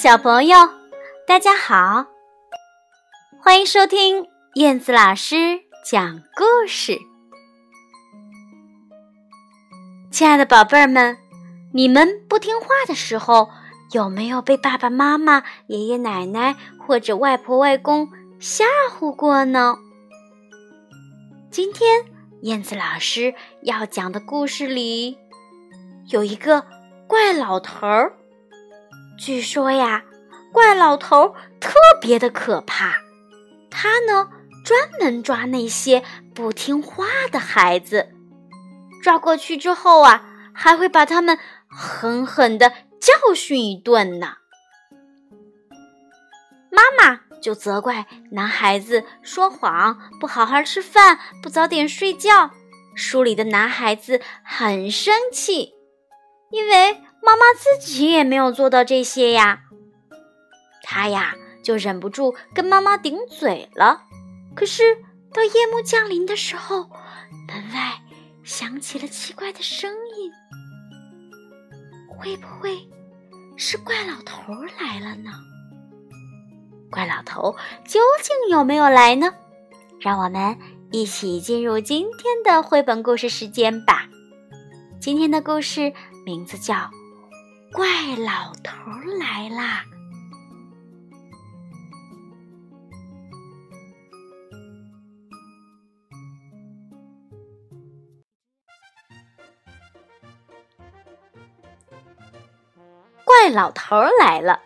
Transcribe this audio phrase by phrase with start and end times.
[0.00, 0.56] 小朋友，
[1.26, 2.06] 大家好，
[3.38, 6.98] 欢迎收听燕子老师讲故事。
[10.10, 11.18] 亲爱的宝贝儿们，
[11.74, 13.50] 你们不听话的时候，
[13.92, 19.76] 有没有被爸爸妈妈、爷爷奶奶或者外婆外公吓唬过呢？
[21.50, 22.06] 今天
[22.40, 25.18] 燕子老师要讲的故事里，
[26.06, 26.64] 有一个
[27.06, 28.16] 怪老头儿。
[29.20, 30.02] 据说呀，
[30.50, 32.94] 怪老头特别的可怕。
[33.70, 34.30] 他呢，
[34.64, 36.02] 专门抓那些
[36.34, 38.08] 不听话的孩子，
[39.02, 41.38] 抓过去之后啊，还会把他们
[41.68, 44.36] 狠狠的教训一顿呢。
[46.70, 52.52] 妈妈就责怪男孩子说谎，不好好吃饭，不早点睡觉。
[52.94, 55.74] 书里的男孩子很生气，
[56.50, 57.02] 因为。
[57.22, 59.60] 妈妈自己也没有做到这些呀，
[60.82, 64.02] 他呀就忍不住跟妈妈顶嘴了。
[64.54, 64.82] 可是
[65.32, 66.90] 到夜幕降临的时候，
[67.46, 68.00] 门外
[68.42, 70.32] 响起了奇怪的声音，
[72.08, 72.88] 会不会
[73.56, 75.30] 是怪老头来了呢？
[76.90, 77.54] 怪老头
[77.86, 79.32] 究竟有没有来呢？
[80.00, 80.58] 让我们
[80.90, 84.08] 一起进入今天的绘本故事时间吧。
[84.98, 85.92] 今天的故事
[86.24, 86.90] 名字叫。
[87.72, 88.72] 怪老头
[89.18, 89.84] 来啦！
[103.24, 104.60] 怪老头来了！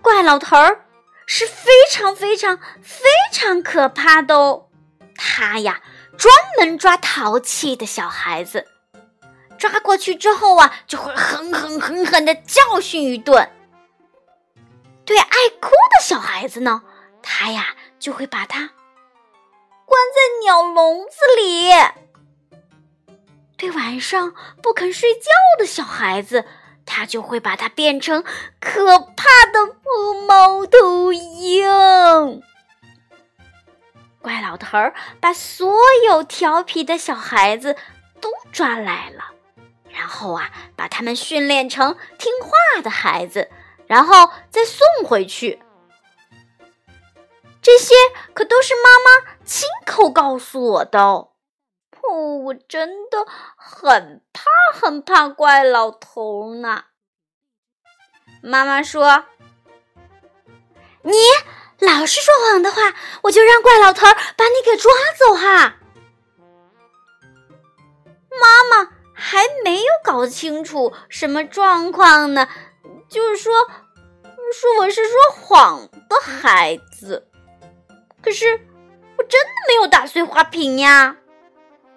[0.00, 0.86] 怪老头儿
[1.26, 4.68] 是非常非常非常可怕的哦，
[5.14, 5.82] 他呀
[6.16, 8.66] 专门抓淘气的小孩子。
[9.58, 13.50] 抓过去之后啊，就会狠狠狠狠的教训一顿。
[15.04, 16.82] 对爱哭的小孩子呢，
[17.22, 18.70] 他呀就会把他
[19.84, 21.70] 关在鸟笼子里。
[23.56, 26.44] 对晚上不肯睡觉的小孩子，
[26.84, 28.22] 他就会把它变成
[28.60, 29.76] 可怕的
[30.26, 32.42] 猫头鹰。
[34.20, 35.72] 怪老头儿把所
[36.04, 37.76] 有调皮的小孩子
[38.20, 39.35] 都抓来了。
[39.96, 43.50] 然后啊，把他们训练成听话的孩子，
[43.86, 45.62] 然后再送回去。
[47.62, 47.94] 这些
[48.34, 49.06] 可都是妈妈
[49.42, 51.30] 亲口告诉我的哦。
[52.44, 56.84] 我真的很怕很怕怪老头呢。
[58.42, 59.24] 妈妈说
[61.02, 61.12] ：“你
[61.80, 64.06] 老是说谎的话，我就让怪老头
[64.36, 65.76] 把你给抓走哈。”
[68.30, 68.95] 妈妈。
[69.28, 72.46] 还没有搞清楚什么状况呢，
[73.08, 73.52] 就是说，
[74.54, 77.26] 说我是说谎的孩子，
[78.22, 78.46] 可是
[79.18, 81.16] 我真的没有打碎花瓶呀。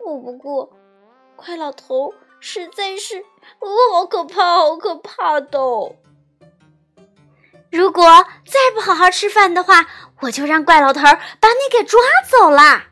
[0.03, 0.71] 我，不过，
[1.35, 3.23] 怪老头实在是
[3.59, 5.59] 我好可怕，好可怕的。
[7.71, 8.03] 如果
[8.47, 9.85] 再不好好吃饭的话，
[10.21, 12.85] 我就让怪老头把你给抓走了。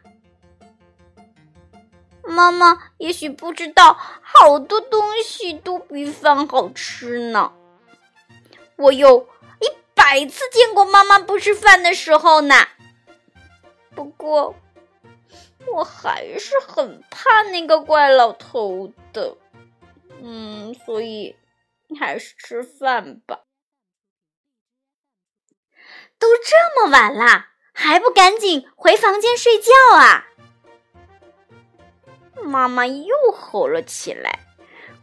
[2.28, 7.54] 妈妈也许不知道，好多东西都比饭好吃呢。
[8.76, 9.28] 我有
[9.60, 9.66] 一
[9.96, 12.68] 百次见过妈妈不吃饭的时候呢。
[13.96, 14.56] 不过，
[15.74, 19.36] 我还是很怕那个怪老头的。
[20.22, 21.36] 嗯，所以
[22.00, 23.42] 还是吃饭吧。
[26.20, 30.26] 都这么晚啦，还不赶紧回房间睡觉啊？
[32.48, 34.40] 妈妈又吼了起来，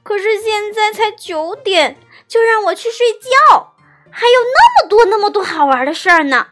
[0.02, 1.96] 可是现在才九点，
[2.26, 3.74] 就让我去睡觉，
[4.10, 6.48] 还有那么多那么多好玩的事儿呢。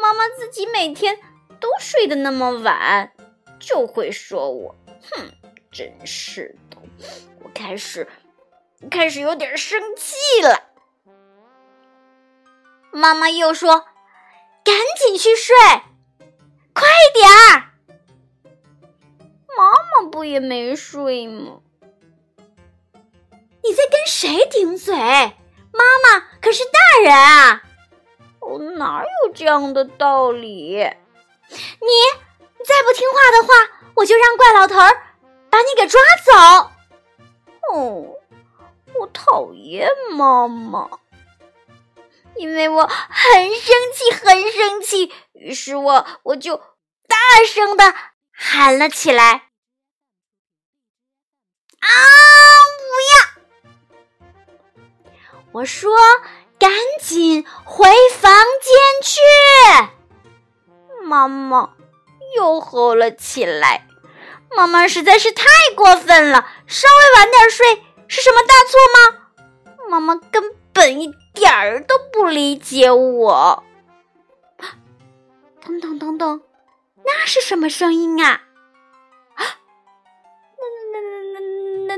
[0.00, 1.18] 妈妈自己每天
[1.60, 3.12] 都睡得那么晚，
[3.60, 4.74] 就会说我，
[5.10, 5.32] 哼，
[5.70, 6.76] 真是的，
[7.42, 8.08] 我开始
[8.90, 10.70] 开始有点生气了。
[12.90, 13.86] 妈妈又说
[14.62, 15.54] ：“赶紧去睡，
[16.74, 17.71] 快点儿。”
[20.10, 21.60] 不也没睡吗？
[23.62, 24.94] 你在跟谁顶嘴？
[24.94, 27.62] 妈妈可是大人啊！
[28.40, 30.76] 我哪有这样的道理？
[31.48, 31.88] 你
[32.64, 34.90] 再不听话的话，我就让怪老头儿
[35.48, 36.70] 把你给抓走。
[37.72, 38.16] 哦，
[38.94, 40.90] 我讨厌妈妈，
[42.34, 45.12] 因为我很生气，很生气。
[45.34, 47.16] 于是我我就大
[47.46, 47.94] 声的。
[48.34, 49.50] 喊了起来
[51.82, 51.88] ：“啊，
[52.78, 52.82] 不
[54.22, 55.42] 要！
[55.52, 55.92] 我说
[56.58, 56.70] ：“赶
[57.00, 57.86] 紧回
[58.18, 58.32] 房
[58.62, 59.20] 间去！”
[61.04, 61.74] 妈妈
[62.36, 63.86] 又吼了起来。
[64.54, 65.44] 妈妈实在是太
[65.74, 69.18] 过分了，稍微晚点睡是什么大错吗？
[69.88, 73.64] 妈妈根本一点儿都不理解我。
[75.64, 76.42] 等等等等，
[77.04, 78.42] 那是什么声音啊？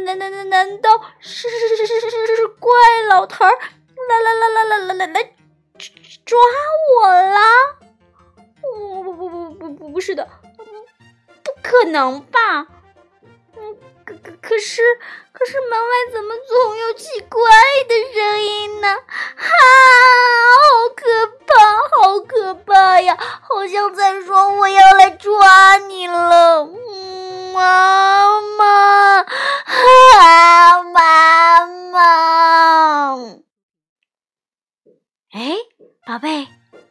[0.02, 1.86] 难难难难难道是是是
[2.36, 2.70] 是怪
[3.08, 5.32] 老头儿来来来来来来来来
[6.24, 6.38] 抓
[6.96, 7.40] 我啦？
[8.60, 10.28] 不不不不不不不是的，
[11.44, 12.66] 不可能吧？
[14.04, 14.82] 可可可是
[15.32, 17.40] 可是门外怎么总有奇怪
[17.88, 18.88] 的声音呢？
[19.36, 19.48] 哈、啊，
[20.60, 21.54] 好可怕，
[22.02, 23.16] 好可怕呀！
[23.16, 26.66] 好像在说我要来抓你了，
[27.54, 28.73] 妈妈。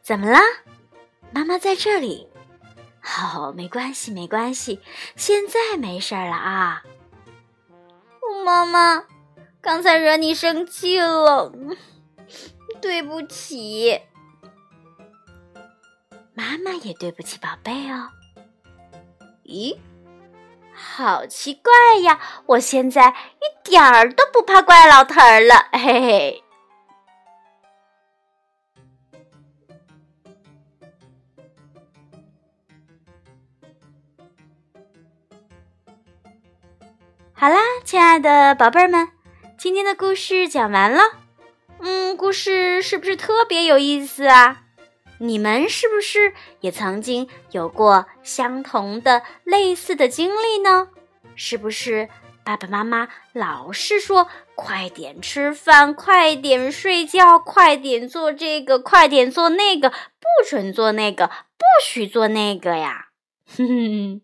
[0.03, 0.37] 怎么了？
[1.31, 2.27] 妈妈在这里。
[2.99, 4.81] 好，没关系，没关系，
[5.15, 6.83] 现在没事了啊。
[8.45, 9.05] 妈妈，
[9.61, 11.49] 刚才惹你生气了，
[12.81, 14.01] 对不起。
[16.33, 18.09] 妈妈也对不起宝贝哦。
[19.45, 19.77] 咦，
[20.73, 21.71] 好奇怪
[22.01, 22.19] 呀！
[22.47, 26.42] 我现在一点儿都不怕怪老头儿了，嘿嘿。
[37.35, 39.09] 好啦，亲爱的宝贝儿们，
[39.57, 41.01] 今天的故事讲完了。
[41.79, 44.61] 嗯，故事是不是特别有意思啊？
[45.17, 50.89] 你们是不是也曾经有过相同的、类似的经历呢？
[51.35, 52.07] 是不是
[52.45, 63.07] 爸爸妈妈老是说“快点吃饭，快点睡觉，快点做这个，快点做那个，不准做那个，不许做那个呀？”
[63.57, 64.21] 哼哼，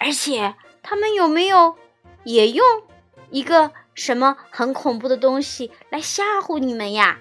[0.00, 1.76] 而且他们有没有？
[2.24, 2.64] 也用
[3.30, 7.18] 一个什么很恐怖的东西来吓唬你们呀？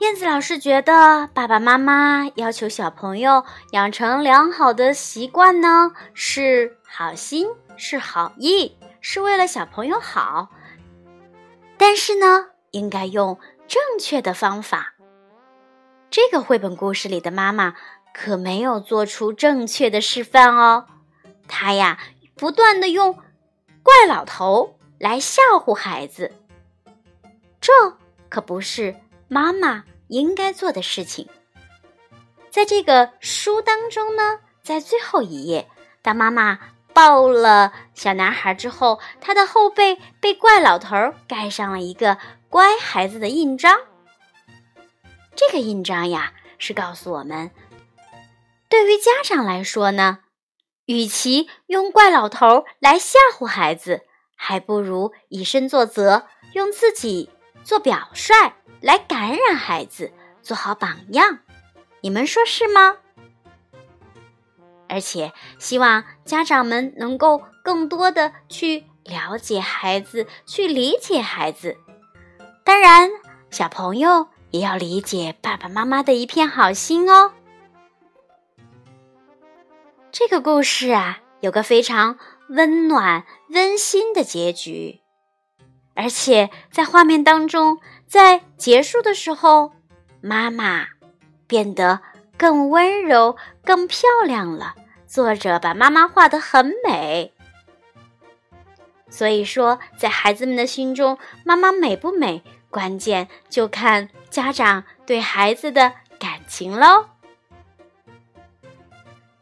[0.00, 10.50] 燕子老师觉得，爸爸妈妈要求小朋友养成良好的习惯呢，是好心，是好意，是为了小朋友好。
[11.76, 14.94] 但是呢，应该用正确的方法。
[16.10, 17.74] 这个绘本故事里的妈妈
[18.14, 20.86] 可没有做出正确的示范哦，
[21.48, 21.98] 她呀。
[22.38, 23.18] 不断的用
[23.82, 26.32] 怪老头来吓唬孩子，
[27.60, 27.72] 这
[28.28, 28.94] 可不是
[29.26, 31.28] 妈妈应该做的事情。
[32.48, 35.68] 在这个书当中呢，在最后一页，
[36.00, 36.60] 当妈妈
[36.94, 42.18] 抱了小男孩之后，他的后背被怪老头盖上了一个
[42.48, 43.80] 乖孩子的印章。
[45.34, 47.50] 这个印章呀，是告诉我们，
[48.68, 50.20] 对于家长来说呢。
[50.88, 56.24] 与其用怪老头来吓唬孩子，还不如以身作则，
[56.54, 57.28] 用自己
[57.62, 61.40] 做表率来感染孩子，做好榜样。
[62.00, 62.96] 你们说是吗？
[64.88, 71.76] 而且希望家长们能够更多的去了解孩子，去理解孩子。
[72.64, 73.10] 当然，
[73.50, 77.32] 小朋友也要理解爸爸妈妈的一片好心哦。
[80.18, 85.00] 这个故事啊，有个非常温暖、温馨的结局，
[85.94, 89.70] 而且在画面当中，在结束的时候，
[90.20, 90.88] 妈妈
[91.46, 92.00] 变得
[92.36, 94.74] 更温柔、更漂亮了。
[95.06, 97.32] 作者把妈妈画得很美，
[99.08, 107.06] 所以说，在孩子们的心中，妈妈美不美，关键就看家长对孩子的感情喽。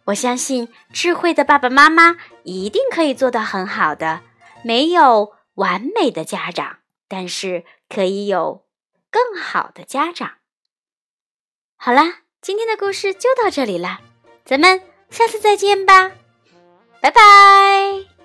[0.06, 4.22] 我相信智慧的爸爸妈妈一定可以做到很好的。
[4.62, 8.66] 没有完美的家长，但是可以有
[9.10, 10.34] 更好的家长。
[11.76, 14.00] 好啦，今天的故事就到这里了，
[14.44, 16.10] 咱们下次再见吧，
[17.00, 18.15] 拜拜。